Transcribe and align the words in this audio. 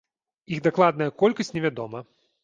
Іх 0.53 0.61
дакладная 0.67 1.07
колькасць 1.23 1.53
невядома. 1.57 1.99